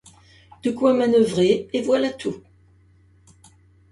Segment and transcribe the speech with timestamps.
[0.63, 2.41] De quoi manœuvrer, et voilà tout.